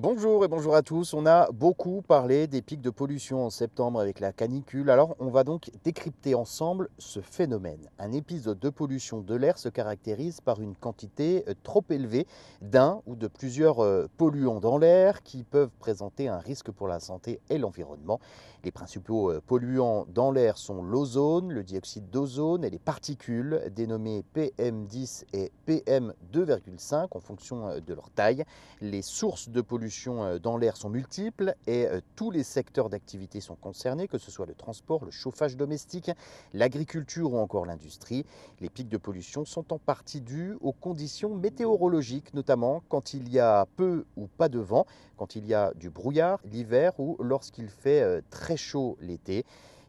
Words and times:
Bonjour 0.00 0.44
et 0.44 0.48
bonjour 0.48 0.76
à 0.76 0.82
tous. 0.82 1.12
On 1.12 1.26
a 1.26 1.50
beaucoup 1.50 2.02
parlé 2.02 2.46
des 2.46 2.62
pics 2.62 2.80
de 2.80 2.88
pollution 2.88 3.44
en 3.44 3.50
septembre 3.50 3.98
avec 3.98 4.20
la 4.20 4.32
canicule. 4.32 4.90
Alors 4.90 5.16
on 5.18 5.28
va 5.28 5.42
donc 5.42 5.72
décrypter 5.82 6.36
ensemble 6.36 6.88
ce 6.98 7.20
phénomène. 7.20 7.90
Un 7.98 8.12
épisode 8.12 8.60
de 8.60 8.70
pollution 8.70 9.22
de 9.22 9.34
l'air 9.34 9.58
se 9.58 9.68
caractérise 9.68 10.40
par 10.40 10.60
une 10.60 10.76
quantité 10.76 11.42
euh, 11.48 11.54
trop 11.64 11.82
élevée 11.90 12.28
d'un 12.62 13.02
ou 13.06 13.16
de 13.16 13.26
plusieurs 13.26 13.80
euh, 13.80 14.06
polluants 14.16 14.60
dans 14.60 14.78
l'air 14.78 15.24
qui 15.24 15.42
peuvent 15.42 15.72
présenter 15.80 16.28
un 16.28 16.38
risque 16.38 16.70
pour 16.70 16.86
la 16.86 17.00
santé 17.00 17.40
et 17.50 17.58
l'environnement. 17.58 18.20
Les 18.62 18.70
principaux 18.70 19.32
euh, 19.32 19.42
polluants 19.44 20.06
dans 20.14 20.30
l'air 20.30 20.58
sont 20.58 20.80
l'ozone, 20.80 21.50
le 21.50 21.64
dioxyde 21.64 22.08
d'ozone 22.08 22.62
et 22.62 22.70
les 22.70 22.78
particules 22.78 23.64
dénommées 23.74 24.22
PM10 24.36 25.24
et 25.32 25.50
PM2,5 25.66 27.08
en 27.10 27.20
fonction 27.20 27.80
de 27.84 27.94
leur 27.94 28.10
taille. 28.10 28.44
Les 28.80 29.02
sources 29.02 29.48
de 29.48 29.60
pollution 29.60 29.87
euh, 30.08 30.38
dans 30.38 30.56
l'air 30.56 30.76
sont 30.76 30.88
multiples 30.88 31.54
et 31.66 31.86
euh, 31.86 32.00
tous 32.16 32.30
les 32.30 32.42
secteurs 32.42 32.88
d'activité 32.88 33.40
sont 33.40 33.54
concernés, 33.56 34.08
que 34.08 34.18
ce 34.18 34.30
soit 34.30 34.46
le 34.46 34.54
transport, 34.54 35.04
le 35.04 35.10
chauffage 35.10 35.56
domestique, 35.56 36.10
l'agriculture 36.52 37.32
ou 37.32 37.38
encore 37.38 37.66
l'industrie. 37.66 38.24
Les 38.60 38.68
pics 38.68 38.88
de 38.88 38.96
pollution 38.96 39.44
sont 39.44 39.72
en 39.72 39.78
partie 39.78 40.20
dus 40.20 40.56
aux 40.60 40.72
conditions 40.72 41.34
météorologiques, 41.34 42.34
notamment 42.34 42.82
quand 42.88 43.14
il 43.14 43.28
y 43.28 43.38
a 43.38 43.66
peu 43.76 44.04
ou 44.16 44.26
pas 44.26 44.48
de 44.48 44.58
vent, 44.58 44.86
quand 45.16 45.36
il 45.36 45.46
y 45.46 45.54
a 45.54 45.72
du 45.74 45.90
brouillard 45.90 46.40
l'hiver 46.44 46.92
ou 46.98 47.16
lorsqu'il 47.20 47.68
fait 47.68 48.02
euh, 48.02 48.20
très 48.30 48.56
chaud 48.56 48.96
l'été. 49.00 49.44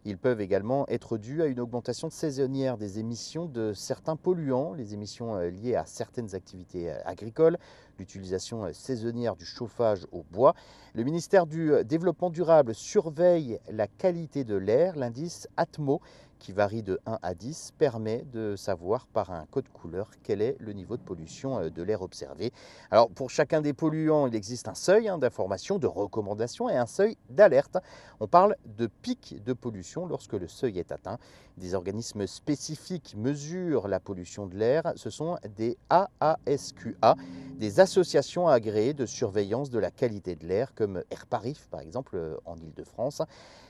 Ils 0.05 0.17
peuvent 0.17 0.39
également 0.39 0.87
être 0.87 1.17
dus 1.17 1.41
à 1.41 1.47
une 1.47 1.59
augmentation 1.59 2.09
saisonnière 2.09 2.77
des 2.77 2.99
émissions 2.99 3.45
de 3.47 3.73
certains 3.73 4.15
polluants, 4.15 4.73
les 4.73 4.93
émissions 4.93 5.35
euh, 5.35 5.49
liées 5.49 5.75
à 5.75 5.85
certaines 5.85 6.35
activités 6.35 6.89
euh, 6.89 6.97
agricoles, 7.03 7.57
l'utilisation 7.97 8.63
euh, 8.63 8.71
saisonnière 8.71 9.35
du 9.35 9.45
chauffage 9.45 10.07
au 10.13 10.23
bois. 10.31 10.55
Le 10.93 11.03
ministère 11.03 11.45
du 11.45 11.73
Développement 11.83 12.29
durable 12.29 12.73
surveille 12.73 13.59
la 13.69 13.87
qualité 13.87 14.45
de 14.45 14.55
l'air. 14.55 14.95
L'indice 14.95 15.49
Atmo 15.57 15.99
qui 16.39 16.53
varie 16.53 16.83
de 16.83 16.99
1 17.05 17.19
à 17.21 17.33
10, 17.33 17.73
permet 17.77 18.23
de 18.31 18.55
savoir 18.55 19.05
par 19.07 19.29
un 19.31 19.45
code 19.51 19.69
couleur 19.69 20.09
quel 20.23 20.41
est 20.41 20.55
le 20.59 20.73
niveau 20.73 20.97
de 20.97 21.01
pollution 21.01 21.59
euh, 21.59 21.69
de 21.69 21.83
l'air 21.83 22.01
observé. 22.01 22.51
Alors 22.91 23.09
pour 23.09 23.29
chacun 23.29 23.61
des 23.61 23.73
polluants, 23.73 24.27
il 24.27 24.35
existe 24.35 24.67
un 24.67 24.73
seuil 24.73 25.09
hein, 25.09 25.17
d'information, 25.17 25.77
de 25.77 25.87
recommandation 25.87 26.69
et 26.69 26.75
un 26.75 26.85
seuil 26.85 27.17
d'alerte. 27.29 27.77
On 28.19 28.27
parle 28.27 28.55
de 28.65 28.87
pic 28.87 29.43
de 29.43 29.53
pollution 29.53 30.05
lorsque 30.05 30.33
le 30.33 30.47
seuil 30.47 30.79
est 30.79 30.91
atteint. 30.91 31.17
Des 31.57 31.75
organismes 31.75 32.25
spécifiques 32.25 33.15
mesurent 33.17 33.87
la 33.87 33.99
pollution 33.99 34.47
de 34.47 34.55
l'air. 34.55 34.93
Ce 34.95 35.09
sont 35.09 35.37
des 35.57 35.77
AASQA, 35.89 37.15
des 37.59 37.81
associations 37.81 38.47
agréées 38.47 38.93
de 38.93 39.05
surveillance 39.05 39.69
de 39.69 39.79
la 39.79 39.91
qualité 39.91 40.35
de 40.37 40.47
l'air 40.47 40.73
comme 40.73 41.03
Airparif 41.11 41.67
par 41.69 41.81
exemple 41.81 42.15
euh, 42.15 42.37
en 42.45 42.55
Ile-de-France. 42.55 43.21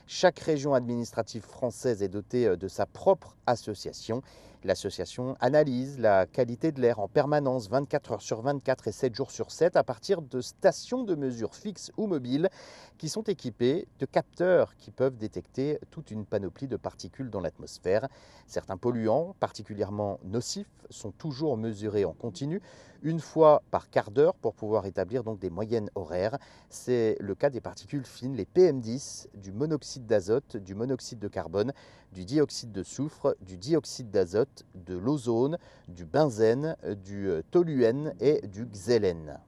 Chaque 0.06 0.38
région 0.38 0.74
administrative 0.74 1.42
française 1.42 2.00
est 2.00 2.08
dotée 2.08 2.46
euh, 2.46 2.56
de 2.56 2.68
sa 2.68 2.86
propre 2.86 3.36
association. 3.46 4.22
L'association 4.62 5.36
analyse 5.40 5.98
la 5.98 6.26
qualité 6.26 6.70
de 6.70 6.82
l'air 6.82 6.98
en 6.98 7.08
permanence 7.08 7.70
24 7.70 8.12
heures 8.12 8.22
sur 8.22 8.42
24 8.42 8.88
et 8.88 8.92
7 8.92 9.14
jours 9.14 9.30
sur 9.30 9.50
7 9.50 9.74
à 9.76 9.82
partir 9.82 10.20
de 10.20 10.42
stations 10.42 11.02
de 11.02 11.14
mesure 11.14 11.54
fixes 11.54 11.90
ou 11.96 12.06
mobiles 12.06 12.50
qui 12.98 13.08
sont 13.08 13.22
équipées 13.22 13.88
de 13.98 14.04
capteurs 14.04 14.76
qui 14.76 14.90
peuvent 14.90 15.16
détecter 15.16 15.78
toute 15.90 16.10
une 16.10 16.26
panoplie 16.26 16.68
de 16.68 16.76
particules 16.76 17.30
dans 17.30 17.40
l'atmosphère. 17.40 18.06
Certains 18.46 18.76
polluants, 18.76 19.34
particulièrement 19.40 20.20
nocifs, 20.24 20.68
sont 20.90 21.12
toujours 21.12 21.56
mesurés 21.56 22.04
en 22.04 22.12
continu, 22.12 22.60
une 23.02 23.20
fois 23.20 23.62
par 23.70 23.88
quart 23.88 24.10
d'heure 24.10 24.34
pour 24.34 24.54
pouvoir 24.54 24.84
établir 24.84 25.24
donc 25.24 25.38
des 25.38 25.48
moyennes 25.48 25.88
horaires. 25.94 26.36
C'est 26.68 27.16
le 27.20 27.34
cas 27.34 27.48
des 27.48 27.62
particules 27.62 28.04
fines, 28.04 28.36
les 28.36 28.44
PM10, 28.44 29.28
du 29.34 29.52
monoxyde 29.52 30.04
d'azote, 30.04 30.58
du 30.58 30.74
monoxyde 30.74 31.18
de 31.18 31.28
carbone, 31.28 31.72
du 32.12 32.24
dioxyde 32.24 32.72
de 32.72 32.82
soufre, 32.82 33.36
du 33.40 33.56
dioxyde 33.56 34.10
d'azote, 34.10 34.49
de 34.74 34.96
l'ozone, 34.96 35.58
du 35.88 36.04
benzène, 36.04 36.76
du 37.04 37.28
toluène 37.50 38.14
et 38.20 38.46
du 38.46 38.66
xélène. 38.66 39.38